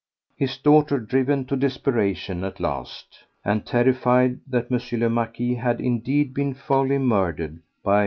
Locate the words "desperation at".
1.55-2.59